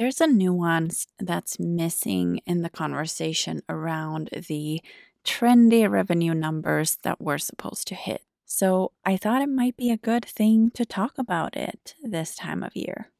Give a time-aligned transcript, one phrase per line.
[0.00, 4.80] there's a nuance that's missing in the conversation around the
[5.26, 8.22] trendy revenue numbers that we're supposed to hit.
[8.46, 12.62] So I thought it might be a good thing to talk about it this time
[12.62, 13.10] of year.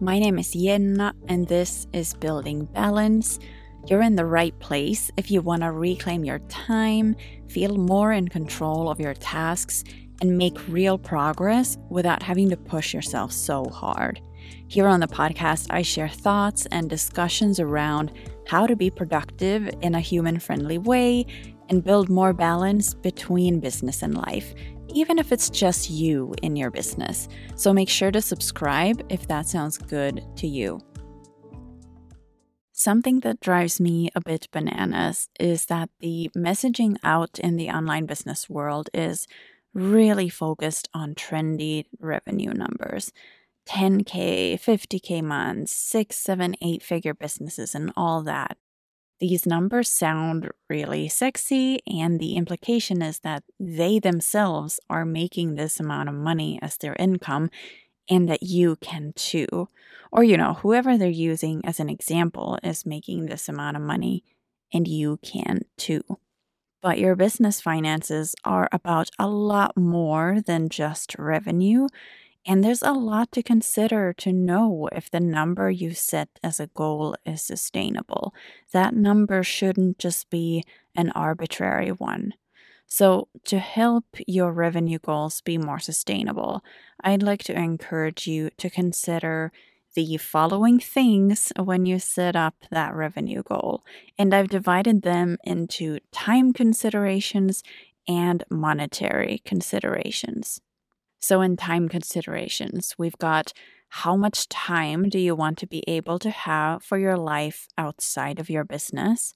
[0.00, 3.38] My name is Yenna, and this is Building Balance.
[3.86, 7.14] You're in the right place if you want to reclaim your time,
[7.46, 9.84] feel more in control of your tasks,
[10.20, 14.20] and make real progress without having to push yourself so hard.
[14.68, 18.12] Here on the podcast, I share thoughts and discussions around
[18.46, 21.26] how to be productive in a human friendly way
[21.68, 24.54] and build more balance between business and life,
[24.88, 27.28] even if it's just you in your business.
[27.56, 30.80] So make sure to subscribe if that sounds good to you.
[32.72, 38.04] Something that drives me a bit bananas is that the messaging out in the online
[38.04, 39.26] business world is
[39.76, 43.12] really focused on trendy revenue numbers
[43.68, 48.56] 10K, 50K months, six, seven, eight figure businesses, and all that.
[49.18, 55.80] These numbers sound really sexy, and the implication is that they themselves are making this
[55.80, 57.50] amount of money as their income
[58.08, 59.68] and that you can too.
[60.12, 64.22] Or, you know, whoever they're using as an example is making this amount of money
[64.72, 66.02] and you can too.
[66.86, 71.88] But your business finances are about a lot more than just revenue.
[72.46, 76.68] And there's a lot to consider to know if the number you set as a
[76.68, 78.32] goal is sustainable.
[78.70, 80.62] That number shouldn't just be
[80.94, 82.34] an arbitrary one.
[82.86, 86.62] So, to help your revenue goals be more sustainable,
[87.00, 89.50] I'd like to encourage you to consider
[89.96, 93.82] the following things when you set up that revenue goal.
[94.18, 97.62] And I've divided them into time considerations
[98.06, 100.60] and monetary considerations.
[101.18, 103.54] So, in time considerations, we've got
[103.88, 108.38] how much time do you want to be able to have for your life outside
[108.38, 109.32] of your business?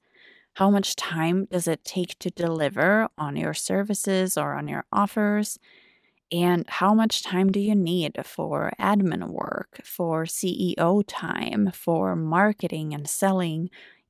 [0.55, 5.59] How much time does it take to deliver on your services or on your offers?
[6.33, 12.95] And how much time do you need for admin work, for CEO time, for marketing
[12.95, 13.69] and selling,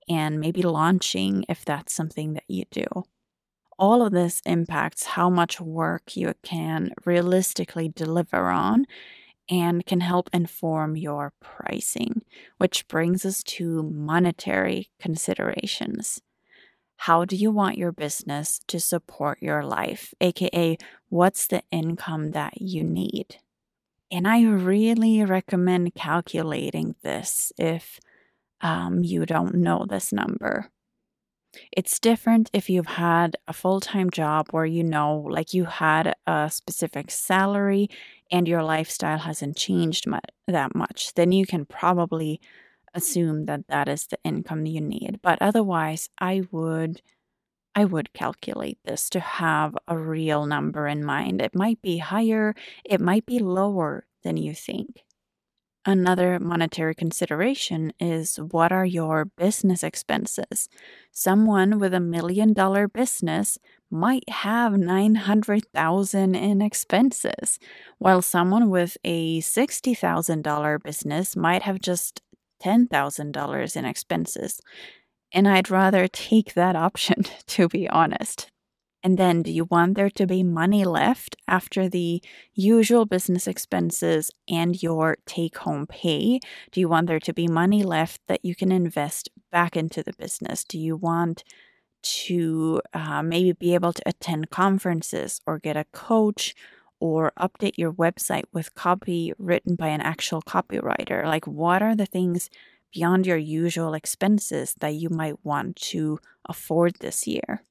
[0.09, 2.87] and maybe launching if that's something that you do?
[3.79, 8.85] all of this impacts how much work you can realistically deliver on
[9.49, 12.23] and can help inform your pricing,
[12.59, 16.21] which brings us to monetary considerations.
[17.05, 20.13] How do you want your business to support your life?
[20.21, 20.77] AKA,
[21.09, 23.37] what's the income that you need?
[24.11, 28.01] And I really recommend calculating this if
[28.61, 30.71] um, you don't know this number.
[31.73, 36.15] It's different if you've had a full time job where you know, like you had
[36.27, 37.89] a specific salary
[38.31, 41.15] and your lifestyle hasn't changed mu- that much.
[41.15, 42.43] Then you can probably
[42.95, 45.21] assume that that is the income you need.
[45.23, 47.03] But otherwise, I would.
[47.73, 51.41] I would calculate this to have a real number in mind.
[51.41, 52.53] It might be higher,
[52.85, 55.05] it might be lower than you think.
[55.87, 60.69] Another monetary consideration is what are your business expenses?
[61.11, 63.57] Someone with a million dollar business
[63.91, 67.59] might have 900,000 in expenses,
[67.99, 72.21] while someone with a $60,000 business might have just
[72.63, 74.61] $10,000 in expenses.
[75.33, 78.51] And I'd rather take that option, to be honest.
[79.03, 82.23] And then, do you want there to be money left after the
[82.53, 86.41] usual business expenses and your take home pay?
[86.71, 90.13] Do you want there to be money left that you can invest back into the
[90.19, 90.65] business?
[90.65, 91.45] Do you want
[92.03, 96.55] to uh, maybe be able to attend conferences or get a coach
[97.01, 101.25] or update your website with copy written by an actual copywriter?
[101.25, 102.51] Like, what are the things
[102.93, 106.19] beyond your usual expenses that you might want to
[106.49, 107.63] afford this year?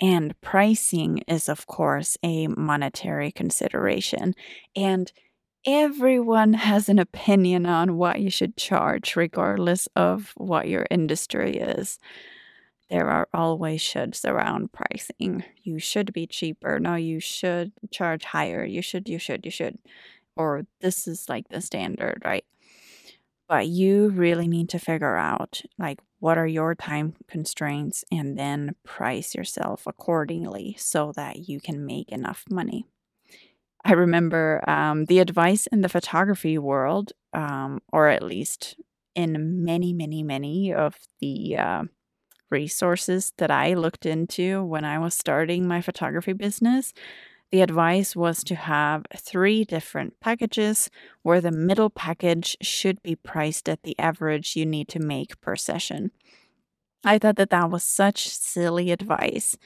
[0.00, 4.34] And pricing is, of course, a monetary consideration.
[4.74, 5.12] And
[5.66, 11.98] everyone has an opinion on what you should charge, regardless of what your industry is.
[12.90, 15.44] There are always shoulds around pricing.
[15.62, 16.80] You should be cheaper.
[16.80, 18.64] No, you should charge higher.
[18.64, 19.78] You should, you should, you should.
[20.36, 22.44] Or this is like the standard, right?
[23.48, 28.74] But you really need to figure out like what are your time constraints and then
[28.84, 32.86] price yourself accordingly so that you can make enough money.
[33.84, 38.76] I remember um, the advice in the photography world, um, or at least
[39.14, 41.84] in many, many, many of the uh,
[42.50, 46.92] resources that I looked into when I was starting my photography business.
[47.50, 50.88] The advice was to have three different packages
[51.22, 55.56] where the middle package should be priced at the average you need to make per
[55.56, 56.12] session.
[57.04, 59.56] I thought that that was such silly advice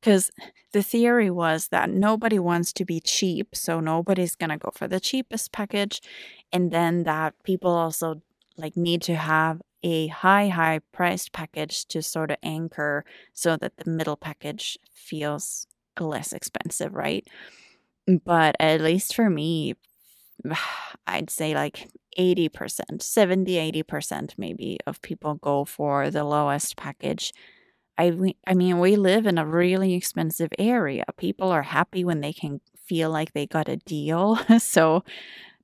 [0.00, 0.30] because
[0.72, 4.88] the theory was that nobody wants to be cheap, so nobody's going to go for
[4.88, 6.00] the cheapest package
[6.52, 8.20] and then that people also
[8.56, 13.76] like need to have a high high priced package to sort of anchor so that
[13.76, 15.66] the middle package feels
[15.98, 17.26] less expensive, right?
[18.24, 19.74] But at least for me,
[21.06, 21.88] I'd say like
[22.18, 27.32] 80%, 70, 80% maybe of people go for the lowest package.
[27.98, 31.04] I, I mean, we live in a really expensive area.
[31.16, 34.38] People are happy when they can feel like they got a deal.
[34.58, 35.04] so,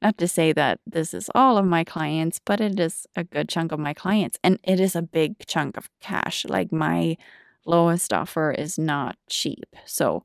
[0.02, 3.48] not to say that this is all of my clients, but it is a good
[3.48, 4.38] chunk of my clients.
[4.42, 6.44] And it is a big chunk of cash.
[6.44, 7.16] Like, my
[7.64, 9.76] lowest offer is not cheap.
[9.84, 10.24] So,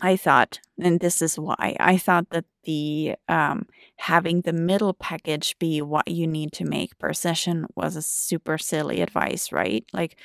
[0.00, 3.66] I thought, and this is why I thought that the um,
[3.96, 8.56] having the middle package be what you need to make per session was a super
[8.56, 9.84] silly advice, right?
[9.92, 10.16] Like,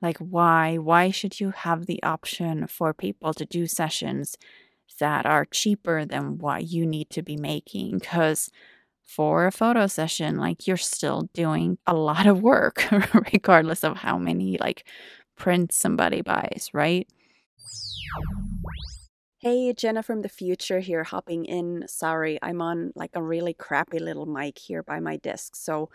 [0.00, 4.36] like why why should you have the option for people to do sessions
[5.00, 7.98] that are cheaper than what you need to be making?
[7.98, 8.50] Because
[9.02, 12.86] for a photo session, like you're still doing a lot of work,
[13.32, 14.84] regardless of how many like
[15.36, 17.08] prints somebody buys, right?
[19.38, 21.84] Hey, Jenna from the future here, hopping in.
[21.86, 25.90] Sorry, I'm on like a really crappy little mic here by my desk, so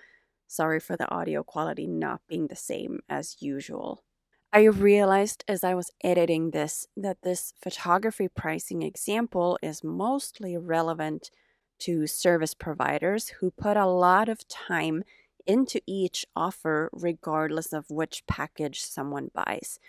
[0.47, 4.03] sorry for the audio quality not being the same as usual.
[4.51, 11.29] I realized as I was editing this that this photography pricing example is mostly relevant
[11.79, 15.03] to service providers who put a lot of time
[15.45, 19.79] into each offer, regardless of which package someone buys.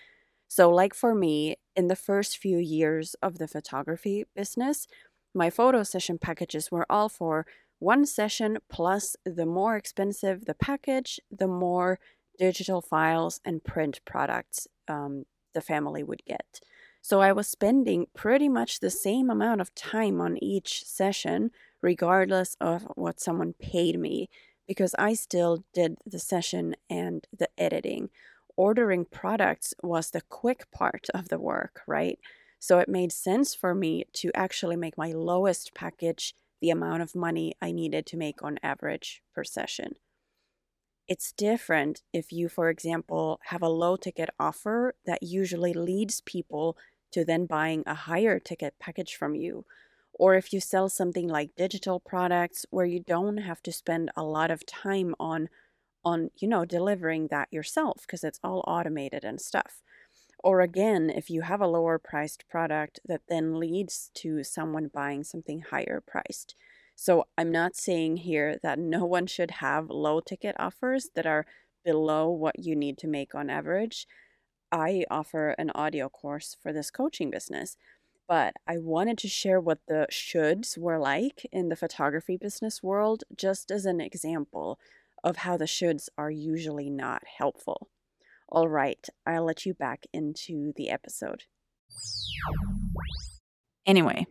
[0.48, 4.86] So, like for me, in the first few years of the photography business,
[5.34, 7.46] my photo session packages were all for
[7.78, 11.98] one session plus the more expensive the package, the more
[12.40, 16.60] digital files and print products um, the family would get.
[17.02, 21.50] So I was spending pretty much the same amount of time on each session,
[21.82, 24.28] regardless of what someone paid me,
[24.66, 28.10] because I still did the session and the editing
[28.56, 32.18] ordering products was the quick part of the work, right?
[32.58, 37.14] So it made sense for me to actually make my lowest package the amount of
[37.14, 39.94] money I needed to make on average per session.
[41.10, 46.76] It's different if you, for example, have a low ticket offer that usually leads people
[47.10, 49.66] to then buying a higher ticket package from you.
[50.14, 54.22] Or if you sell something like digital products where you don't have to spend a
[54.24, 55.48] lot of time on
[56.04, 59.82] on, you know, delivering that yourself because it's all automated and stuff.
[60.44, 65.24] Or again, if you have a lower priced product that then leads to someone buying
[65.24, 66.54] something higher priced.
[67.00, 71.46] So I'm not saying here that no one should have low ticket offers that are
[71.82, 74.06] below what you need to make on average.
[74.70, 77.78] I offer an audio course for this coaching business,
[78.28, 83.24] but I wanted to share what the shoulds were like in the photography business world
[83.34, 84.78] just as an example
[85.24, 87.88] of how the shoulds are usually not helpful.
[88.46, 91.44] All right, I'll let you back into the episode.
[93.86, 94.26] Anyway,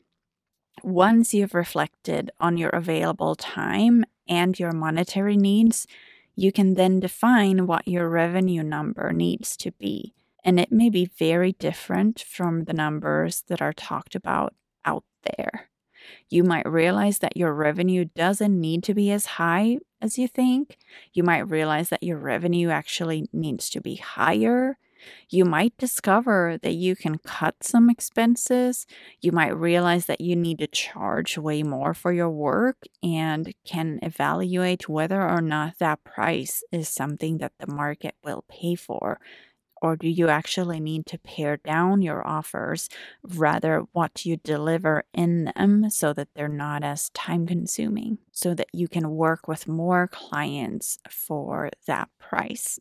[0.84, 5.88] once you've reflected on your available time and your monetary needs,
[6.36, 10.14] you can then define what your revenue number needs to be.
[10.44, 14.54] And it may be very different from the numbers that are talked about
[14.86, 15.70] out there.
[16.30, 20.78] You might realize that your revenue doesn't need to be as high as you think.
[21.14, 24.78] You might realize that your revenue actually needs to be higher.
[25.30, 28.86] You might discover that you can cut some expenses.
[29.22, 34.00] You might realize that you need to charge way more for your work and can
[34.02, 39.20] evaluate whether or not that price is something that the market will pay for
[39.82, 42.90] or do you actually need to pare down your offers
[43.24, 48.68] rather what you deliver in them so that they're not as time consuming so that
[48.74, 52.80] you can work with more clients for that price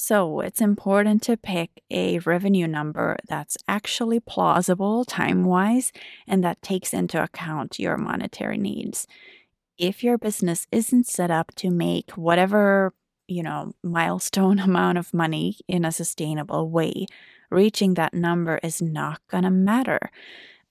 [0.00, 5.92] so it's important to pick a revenue number that's actually plausible time wise
[6.26, 9.06] and that takes into account your monetary needs.
[9.78, 12.92] If your business isn't set up to make whatever
[13.30, 17.06] you know, milestone amount of money in a sustainable way,
[17.50, 20.10] reaching that number is not going to matter.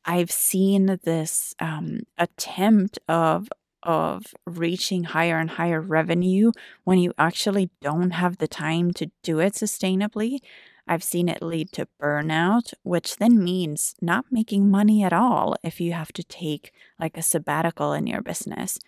[0.05, 3.50] I've seen this um, attempt of
[3.83, 6.51] of reaching higher and higher revenue
[6.83, 10.39] when you actually don't have the time to do it sustainably.
[10.88, 15.79] I've seen it lead to burnout, which then means not making money at all if
[15.79, 18.79] you have to take like a sabbatical in your business.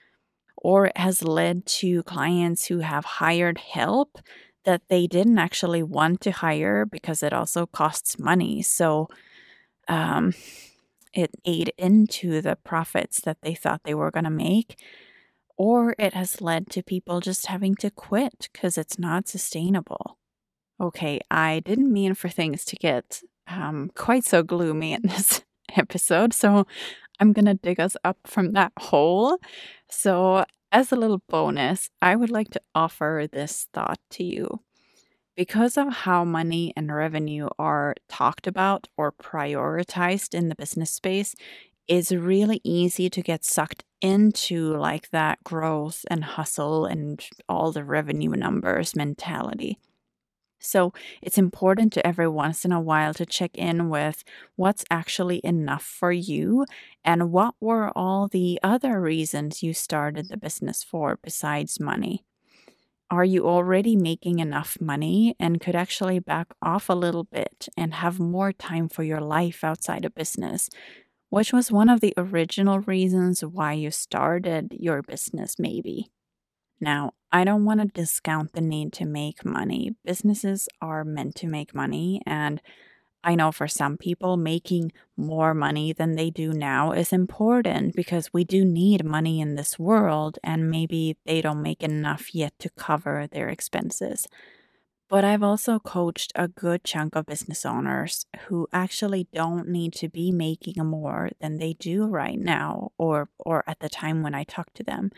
[0.57, 4.19] Or it has led to clients who have hired help
[4.63, 8.62] that they didn't actually want to hire because it also costs money.
[8.62, 9.07] So
[9.88, 10.33] um,
[11.13, 14.80] it ate into the profits that they thought they were going to make.
[15.58, 20.18] Or it has led to people just having to quit because it's not sustainable.
[20.80, 25.44] Okay, I didn't mean for things to get um, quite so gloomy in this
[25.77, 26.65] episode, so
[27.20, 29.38] I'm going to dig us up from that hole.
[29.89, 34.62] So, as a little bonus, I would like to offer this thought to you.
[35.36, 41.36] Because of how money and revenue are talked about or prioritized in the business space,
[41.88, 47.84] it's really easy to get sucked into like that growth and hustle and all the
[47.84, 49.80] revenue numbers mentality.
[50.60, 54.24] So it's important to every once in a while to check in with
[54.56, 56.66] what's actually enough for you
[57.04, 62.26] and what were all the other reasons you started the business for besides money.
[63.12, 67.94] Are you already making enough money and could actually back off a little bit and
[67.96, 70.70] have more time for your life outside of business?
[71.30, 76.10] Which was one of the original reasons why you started your business, maybe.
[76.80, 79.94] Now, I don't want to discount the need to make money.
[80.06, 82.62] Businesses are meant to make money, and
[83.24, 88.34] I know for some people, making more money than they do now is important because
[88.34, 92.70] we do need money in this world, and maybe they don't make enough yet to
[92.70, 94.28] cover their expenses.
[95.08, 100.08] But I've also coached a good chunk of business owners who actually don't need to
[100.08, 104.46] be making more than they do right now or or at the time when I
[104.46, 105.12] talk to them.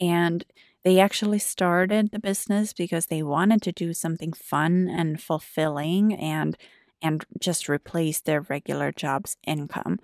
[0.00, 0.44] And
[0.82, 6.56] they actually started the business because they wanted to do something fun and fulfilling and
[7.02, 9.98] and just replace their regular job's income.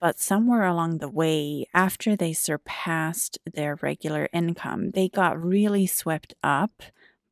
[0.00, 6.34] But somewhere along the way, after they surpassed their regular income, they got really swept
[6.42, 6.82] up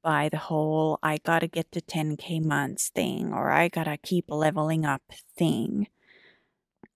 [0.03, 4.85] by the whole I gotta get to 10k months thing or I gotta keep leveling
[4.85, 5.03] up
[5.37, 5.89] thing.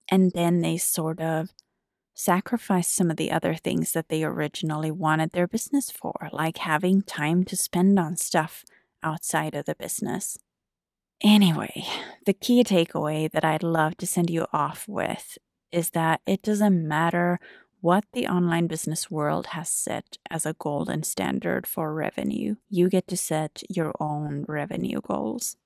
[0.08, 1.50] And then they sort of
[2.14, 7.02] sacrifice some of the other things that they originally wanted their business for, like having
[7.02, 8.64] time to spend on stuff
[9.02, 10.38] outside of the business.
[11.22, 11.84] Anyway,
[12.26, 15.38] the key takeaway that I'd love to send you off with
[15.70, 17.38] is that it doesn't matter
[17.80, 22.56] what the online business world has set as a golden standard for revenue.
[22.68, 25.56] You get to set your own revenue goals.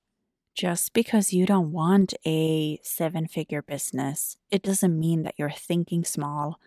[0.54, 6.04] Just because you don't want a seven figure business, it doesn't mean that you're thinking
[6.04, 6.58] small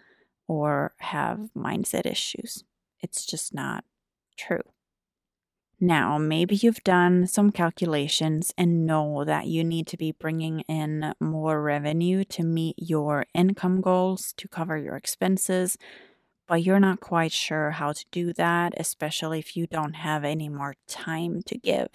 [0.48, 2.64] or have mindset issues.
[3.02, 3.84] It's just not
[4.38, 4.62] true.
[5.82, 11.14] Now, maybe you've done some calculations and know that you need to be bringing in
[11.22, 15.78] more revenue to meet your income goals, to cover your expenses,
[16.50, 20.50] but you're not quite sure how to do that, especially if you don't have any
[20.50, 21.88] more time to give.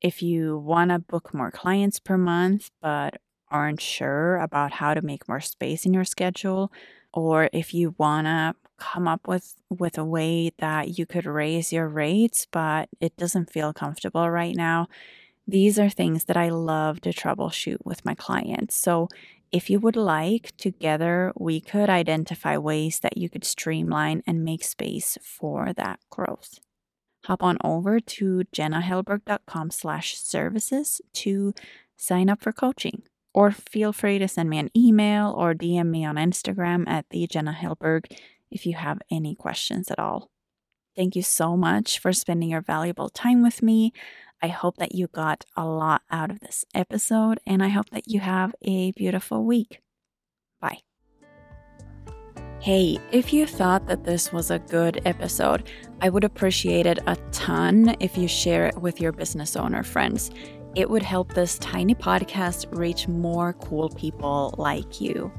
[0.00, 5.02] If you want to book more clients per month, but aren't sure about how to
[5.02, 6.72] make more space in your schedule,
[7.12, 11.72] or if you want to come up with with a way that you could raise
[11.72, 14.86] your rates but it doesn't feel comfortable right now
[15.46, 19.08] these are things that i love to troubleshoot with my clients so
[19.52, 24.64] if you would like together we could identify ways that you could streamline and make
[24.64, 26.58] space for that growth
[27.26, 31.52] hop on over to jennahellberg.com slash services to
[31.96, 33.02] sign up for coaching.
[33.34, 37.26] Or feel free to send me an email or DM me on Instagram at the
[37.26, 38.10] Jenna Hellberg
[38.56, 40.30] if you have any questions at all.
[40.96, 43.92] Thank you so much for spending your valuable time with me.
[44.42, 48.08] I hope that you got a lot out of this episode, and I hope that
[48.08, 49.80] you have a beautiful week.
[50.58, 50.78] Bye.
[52.60, 55.70] Hey, if you thought that this was a good episode,
[56.00, 60.30] I would appreciate it a ton if you share it with your business owner friends.
[60.74, 65.30] It would help this tiny podcast reach more cool people like you.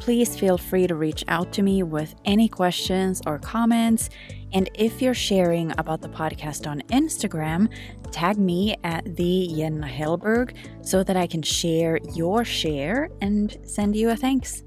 [0.00, 4.08] Please feel free to reach out to me with any questions or comments.
[4.52, 7.68] And if you're sharing about the podcast on Instagram,
[8.10, 13.94] tag me at the Jenna Hellberg so that I can share your share and send
[13.94, 14.62] you a thanks.